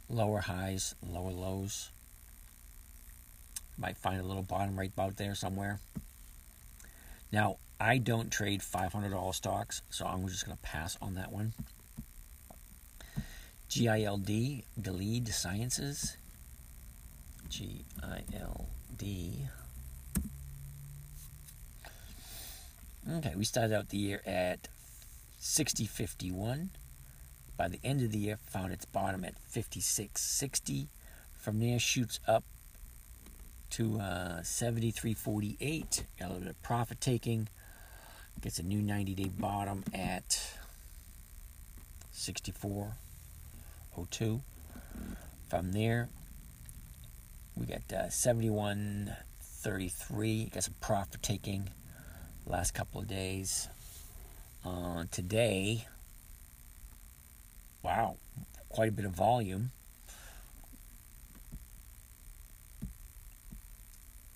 [0.09, 1.89] lower highs, lower lows.
[3.77, 5.79] Might find a little bottom right about there somewhere.
[7.31, 11.53] Now, I don't trade $500 stocks, so I'm just going to pass on that one.
[13.69, 16.17] GILD, Gilead Sciences.
[17.49, 18.76] G-I-L-D.
[23.09, 24.67] Okay, we started out the year at
[25.39, 26.71] 6051.
[27.55, 30.87] By the end of the year, found its bottom at 56.60.
[31.37, 32.43] From there, shoots up
[33.71, 36.03] to uh, 73.48.
[36.19, 37.47] Got a little bit of profit taking.
[38.41, 40.57] Gets a new 90 day bottom at
[42.13, 44.41] 64.02.
[45.49, 46.09] From there,
[47.57, 50.53] we got uh, 71.33.
[50.53, 51.69] Got some profit taking
[52.45, 53.67] last couple of days.
[54.65, 55.85] Uh, today,
[57.87, 58.17] Wow,
[58.67, 59.71] quite a bit of volume.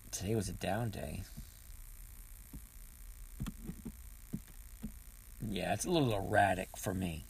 [0.09, 1.23] Today was a down day.
[5.41, 7.25] Yeah, it's a little erratic for me.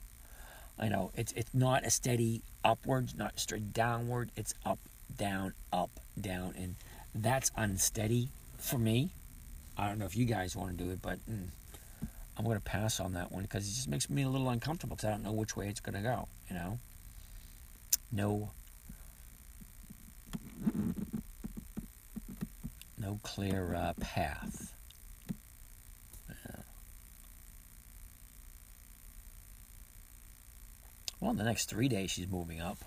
[0.78, 4.30] I know it's it's not a steady upwards, not straight downward.
[4.36, 4.78] It's up,
[5.16, 6.76] down, up, down, and
[7.14, 9.10] that's unsteady for me.
[9.76, 11.48] I don't know if you guys want to do it, but mm,
[12.36, 14.96] I'm going to pass on that one because it just makes me a little uncomfortable
[14.96, 16.28] because I don't know which way it's going to go.
[16.48, 16.78] You know,
[18.10, 18.50] no,
[22.98, 24.72] no clear uh, path.
[31.22, 32.78] Well, in the next three days she's moving up.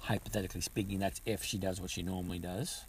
[0.00, 2.84] Hypothetically speaking, that's if she does what she normally does.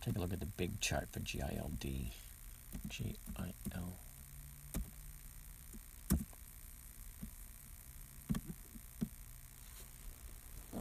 [0.00, 1.84] Take a look at the big chart for GILD.
[2.88, 3.92] G I L.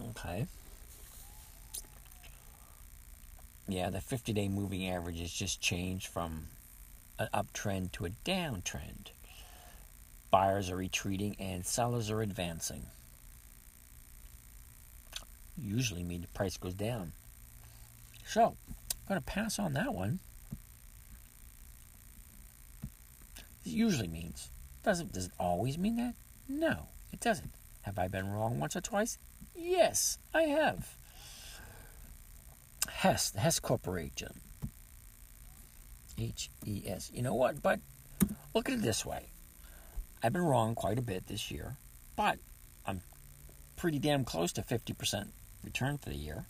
[0.10, 0.48] Okay.
[3.68, 6.48] Yeah, the 50 day moving average has just changed from
[7.20, 9.12] an uptrend to a downtrend.
[10.32, 12.86] Buyers are retreating and sellers are advancing.
[15.62, 17.14] Usually mean the price goes down.
[18.26, 18.56] So,
[18.92, 20.20] I'm going to pass on that one.
[23.66, 24.50] It usually means.
[24.84, 26.14] Doesn't does it always mean that?
[26.48, 27.52] No, it doesn't.
[27.82, 29.18] Have I been wrong once or twice?
[29.56, 30.96] Yes, I have.
[32.90, 34.40] Hess, the Hess Corporation.
[36.18, 37.12] H E S.
[37.14, 37.62] You know what?
[37.62, 37.80] But
[38.54, 39.28] look at it this way.
[40.24, 41.76] I've been wrong quite a bit this year,
[42.16, 42.40] but
[42.86, 43.02] I'm
[43.76, 45.28] pretty damn close to 50%
[45.64, 46.46] return for the year.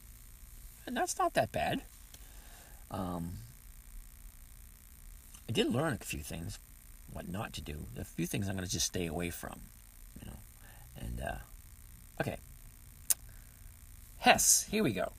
[0.85, 1.81] And that's not that bad.
[2.89, 3.33] Um,
[5.49, 6.59] I did learn a few things
[7.11, 7.87] what not to do.
[7.99, 9.59] a few things I'm going to just stay away from,
[10.19, 10.37] you know.
[10.99, 11.37] And uh,
[12.21, 12.37] okay,
[14.19, 14.67] Hess.
[14.69, 15.13] Here we go.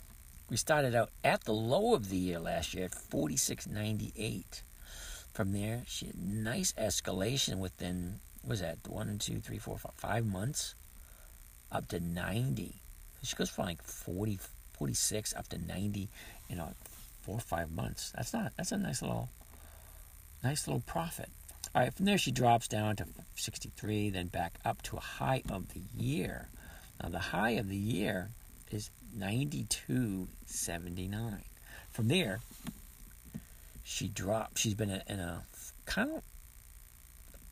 [0.50, 4.62] We started out at the low of the year last year at 46.98.
[5.32, 10.26] From there, she had nice escalation within was that one, two, three, four, five, five
[10.26, 10.74] months,
[11.70, 12.76] up to 90.
[13.22, 14.38] She goes from like 40,
[14.72, 16.08] 46 up to 90 in
[16.48, 16.72] you know,
[17.22, 18.12] four or five months.
[18.16, 18.52] That's not.
[18.56, 19.28] That's a nice little,
[20.42, 21.28] nice little profit.
[21.74, 23.04] All right, from there she drops down to
[23.34, 26.48] 63, then back up to a high of the year.
[27.02, 28.30] Now the high of the year
[28.70, 31.38] is 92.79.
[31.90, 32.40] From there,
[33.84, 34.58] she dropped.
[34.58, 35.44] She's been in a
[35.86, 36.22] kind of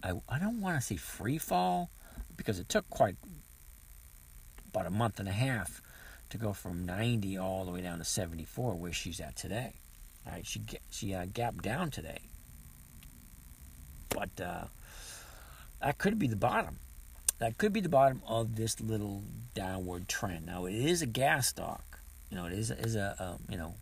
[0.03, 1.89] I, I don't want to say free fall
[2.37, 3.17] because it took quite
[4.77, 5.81] about a month and a half
[6.31, 9.75] to go from 90 all the way down to 74 where she's at today.
[10.27, 10.61] All right, she
[10.91, 12.19] she uh, gapped down today
[14.17, 14.65] but uh,
[15.83, 16.79] that could be the bottom.
[17.39, 19.23] That could be the bottom of this little
[19.55, 20.47] downward trend.
[20.47, 22.01] Now it is a gas stock.
[22.31, 23.75] You know, it is, is a um, you know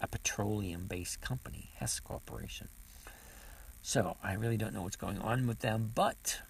[0.00, 2.68] a petroleum-based company, Hess Corporation.
[3.82, 6.40] So I really don't know what's going on with them, but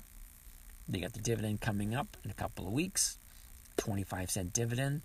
[0.89, 3.19] they got the dividend coming up in a couple of weeks,
[3.77, 5.03] 25 cent dividend.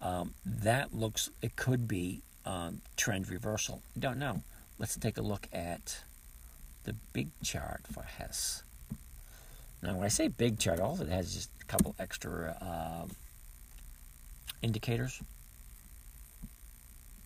[0.00, 3.82] Um, that looks it could be um, trend reversal.
[3.98, 4.42] Don't know.
[4.78, 6.02] Let's take a look at
[6.84, 8.62] the big chart for Hess.
[9.82, 13.06] Now, when I say big chart, all it has just a couple extra uh,
[14.62, 15.20] indicators.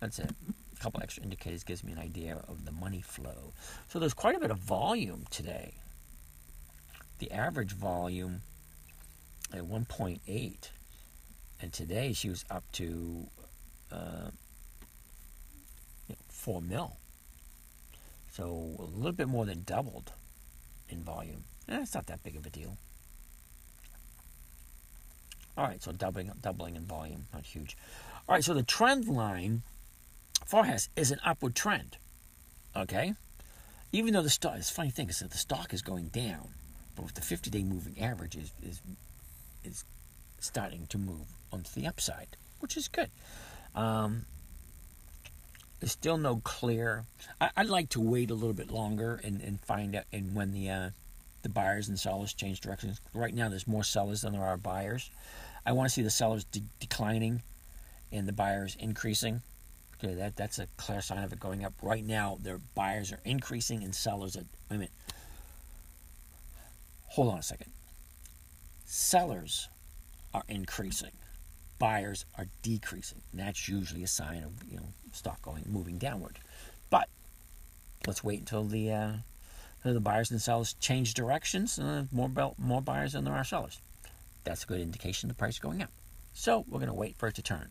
[0.00, 0.30] That's it.
[0.78, 3.52] A couple extra indicators gives me an idea of the money flow.
[3.88, 5.74] So there's quite a bit of volume today.
[7.18, 8.42] The average volume
[9.52, 10.56] at 1.8,
[11.60, 13.26] and today she was up to
[13.92, 14.30] uh,
[16.08, 16.96] you know, 4 mil.
[18.32, 20.12] So a little bit more than doubled
[20.88, 21.44] in volume.
[21.68, 22.76] Eh, it's not that big of a deal.
[25.56, 27.76] All right, so doubling doubling in volume, not huge.
[28.28, 29.62] All right, so the trend line
[30.44, 31.96] forecast is an upward trend.
[32.76, 33.14] Okay,
[33.90, 36.48] even though the stock, it's funny thing is that the stock is going down,
[36.94, 38.82] but with the 50-day moving average is is
[39.64, 39.84] is
[40.40, 43.10] starting to move onto the upside, which is good.
[43.74, 44.24] Um,
[45.80, 47.04] there's still no clear.
[47.40, 50.52] I, would like to wait a little bit longer and, and find out and when
[50.52, 50.90] the uh,
[51.42, 53.00] the buyers and sellers change directions.
[53.14, 55.10] Right now, there's more sellers than there are buyers.
[55.64, 57.42] I want to see the sellers de- declining
[58.10, 59.42] and the buyers increasing.
[59.98, 61.74] Okay, that that's a clear sign of it going up.
[61.82, 64.44] Right now, their buyers are increasing and sellers are.
[64.70, 64.90] Wait a minute.
[67.08, 67.70] Hold on a second.
[68.84, 69.68] Sellers
[70.34, 71.12] are increasing,
[71.78, 73.20] buyers are decreasing.
[73.32, 76.38] And that's usually a sign of you know stock going moving downward.
[76.90, 77.08] But
[78.06, 79.12] let's wait until the uh,
[79.82, 81.78] the buyers and sellers change directions.
[81.78, 83.78] Uh, more more buyers than there are sellers.
[84.44, 85.90] That's a good indication the price is going up.
[86.34, 87.68] So we're going to wait for it to turn.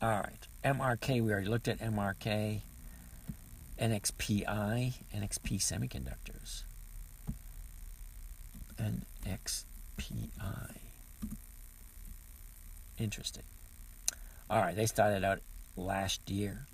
[0.00, 1.22] All right, MRK.
[1.22, 2.60] We already looked at MRK.
[3.80, 6.62] NXPI, NXP Semiconductors.
[8.78, 10.85] NXPI.
[12.98, 13.42] Interesting.
[14.48, 15.40] All right, they started out
[15.76, 16.66] last year,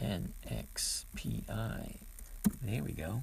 [0.00, 1.96] NXPI.
[2.62, 3.22] There we go.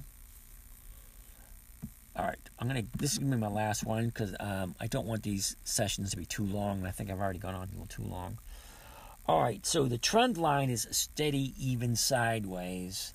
[2.16, 2.82] All right, I'm gonna.
[2.96, 6.16] This is gonna be my last one because um, I don't want these sessions to
[6.16, 6.84] be too long.
[6.84, 8.38] I think I've already gone on a little too long.
[9.26, 13.14] All right, so the trend line is steady, even sideways.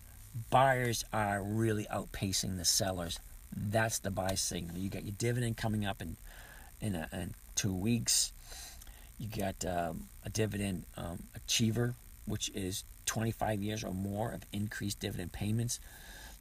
[0.49, 3.19] Buyers are really outpacing the sellers.
[3.55, 4.77] That's the buy signal.
[4.77, 6.15] You got your dividend coming up in
[6.79, 8.31] in, a, in two weeks.
[9.19, 11.95] You got um, a dividend um, achiever,
[12.25, 15.79] which is 25 years or more of increased dividend payments.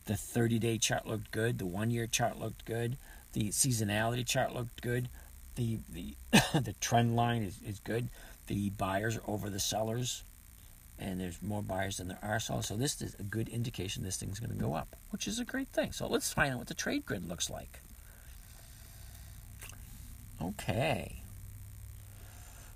[0.07, 1.59] The 30 day chart looked good.
[1.59, 2.97] The one year chart looked good.
[3.33, 5.09] The seasonality chart looked good.
[5.57, 6.15] The, the,
[6.61, 8.09] the trend line is, is good.
[8.47, 10.23] The buyers are over the sellers,
[10.99, 12.67] and there's more buyers than there are sellers.
[12.67, 15.45] So, this is a good indication this thing's going to go up, which is a
[15.45, 15.93] great thing.
[15.93, 17.81] So, let's find out what the trade grid looks like.
[20.43, 21.24] Okay.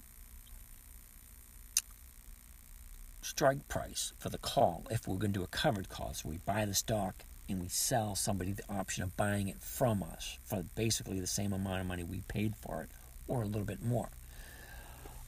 [3.21, 6.39] strike price for the call, if we're going to do a covered call, so we
[6.39, 7.15] buy the stock
[7.47, 11.53] and we sell somebody the option of buying it from us for basically the same
[11.53, 12.89] amount of money we paid for it
[13.29, 14.09] or a little bit more.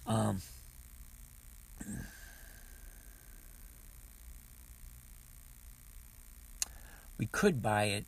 [0.07, 0.41] Um,
[7.19, 8.07] we could buy it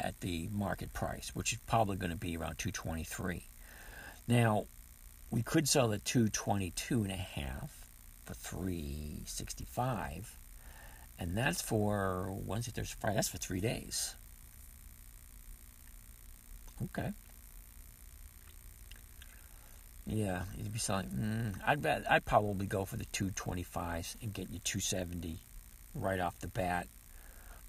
[0.00, 3.46] at the market price, which is probably going to be around 223.
[4.26, 4.66] Now,
[5.30, 7.70] we could sell at 222 and a half
[8.24, 10.38] for 365
[11.18, 13.16] and that's for Wednesday, Thursday, Friday.
[13.16, 14.14] That's for three days.
[16.84, 17.12] Okay.
[20.08, 21.08] Yeah, you'd be selling.
[21.08, 25.36] Mm, I'd bet I'd probably go for the 225s and get you 270
[25.94, 26.86] right off the bat.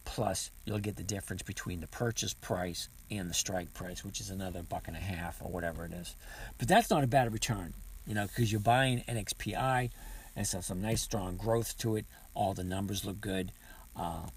[0.05, 4.29] Plus, you'll get the difference between the purchase price and the strike price, which is
[4.29, 6.15] another buck and a half or whatever it is.
[6.57, 7.73] But that's not a bad return,
[8.07, 9.89] you know, because you're buying NXPI
[10.35, 12.05] and has some nice strong growth to it.
[12.33, 13.51] All the numbers look good,
[13.97, 14.27] uh,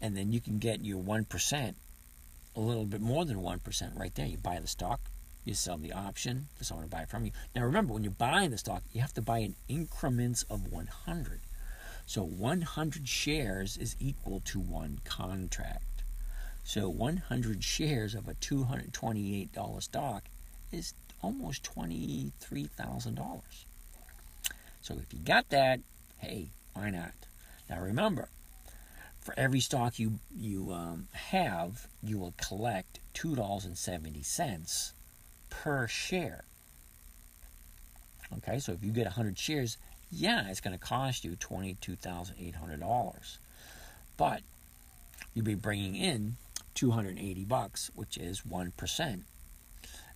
[0.00, 1.76] and then you can get your one percent,
[2.56, 4.26] a little bit more than one percent right there.
[4.26, 5.00] You buy the stock,
[5.46, 7.30] you sell the option for someone to buy it from you.
[7.54, 11.40] Now remember, when you're buying the stock, you have to buy in increments of 100.
[12.04, 16.02] So 100 shares is equal to one contract.
[16.64, 20.24] So 100 shares of a $228 stock
[20.72, 23.40] is almost $23,000.
[24.82, 25.80] So if you got that,
[26.18, 27.12] hey, why not?
[27.70, 28.28] Now remember,
[29.20, 34.92] for every stock you you um, have, you will collect two dollars and seventy cents
[35.50, 36.44] per share.
[38.38, 39.76] Okay, so if you get hundred shares,
[40.10, 43.38] yeah, it's going to cost you twenty-two thousand eight hundred dollars,
[44.16, 44.40] but
[45.34, 46.36] you'll be bringing in
[46.74, 49.24] two hundred eighty bucks, which is one percent,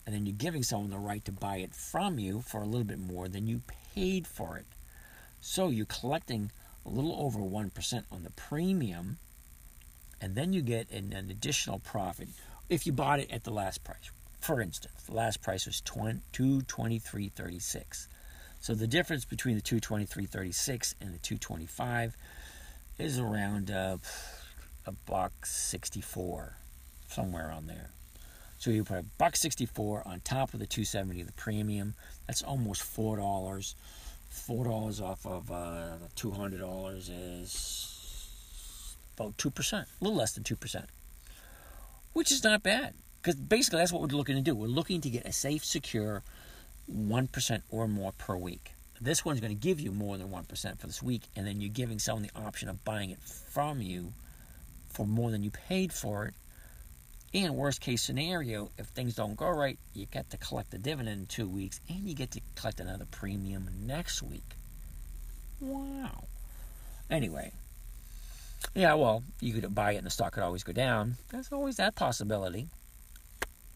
[0.04, 2.84] and then you're giving someone the right to buy it from you for a little
[2.84, 3.62] bit more than you
[3.94, 4.66] paid for it.
[5.40, 6.50] So you're collecting
[6.84, 9.18] a little over 1% on the premium,
[10.20, 12.28] and then you get an, an, additional profit
[12.68, 14.10] if you bought it at the last price.
[14.40, 18.08] For instance, the last price was 223.36.
[18.58, 22.16] So the difference between the 223.36 and the 225
[22.98, 23.98] is around a
[25.06, 26.56] buck 64,
[27.08, 27.90] somewhere on there.
[28.58, 31.94] So you put a buck 64 on top of the 270 the premium.
[32.26, 33.74] That's almost four dollars
[34.28, 40.30] four dollars off of uh, two hundred dollars is about two percent, a little less
[40.32, 40.88] than two percent,
[42.12, 44.54] which is not bad because basically that's what we're looking to do.
[44.54, 46.22] We're looking to get a safe, secure
[46.86, 48.72] one percent or more per week.
[49.00, 51.60] This one's going to give you more than one percent for this week, and then
[51.60, 54.12] you're giving someone the option of buying it from you
[54.88, 56.34] for more than you paid for it
[57.32, 61.20] and worst case scenario, if things don't go right, you get to collect the dividend
[61.20, 64.56] in two weeks and you get to collect another premium next week.
[65.60, 66.24] Wow.
[67.08, 67.52] Anyway,
[68.74, 71.16] yeah, well, you could buy it and the stock could always go down.
[71.30, 72.68] There's always that possibility.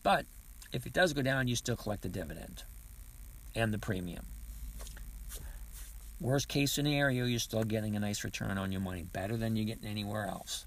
[0.04, 0.26] But
[0.72, 2.62] if it does go down, you still collect the dividend
[3.56, 4.26] and the premium.
[6.20, 9.66] Worst case scenario, you're still getting a nice return on your money, better than you're
[9.66, 10.66] getting anywhere else.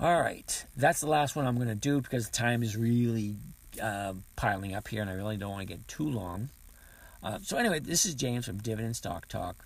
[0.00, 3.36] All right, that's the last one I'm going to do because time is really
[3.80, 6.48] uh, piling up here, and I really don't want to get too long.
[7.22, 9.64] Uh, so anyway, this is James from Dividend Stock Talk.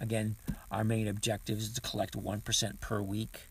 [0.00, 0.36] Again,
[0.70, 3.48] our main objective is to collect one percent per week,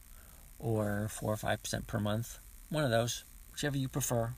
[0.60, 2.38] or four or five percent per month.
[2.70, 3.24] One of those,
[3.60, 4.32] whichever you prefer.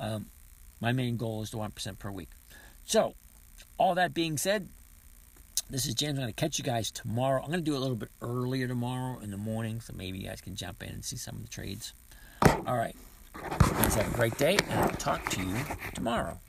[0.00, 0.26] Um,
[0.80, 2.30] my main goal is one percent per week.
[2.86, 3.14] So,
[3.76, 4.68] all that being said,
[5.68, 6.12] this is James.
[6.12, 7.42] I'm going to catch you guys tomorrow.
[7.42, 10.18] I'm going to do it a little bit earlier tomorrow in the morning, so maybe
[10.18, 11.92] you guys can jump in and see some of the trades.
[12.66, 12.96] All right.
[13.34, 15.56] Guys, have a great day, and I'll talk to you
[15.94, 16.40] tomorrow.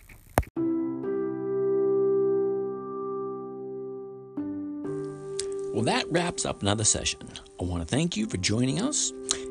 [5.74, 7.20] Well, that wraps up another session.
[7.60, 9.12] I want to thank you for joining us.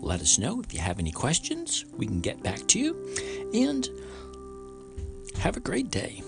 [0.00, 0.60] let us know.
[0.60, 3.16] If you have any questions, we can get back to you.
[3.54, 3.88] And
[5.38, 6.22] have a great day.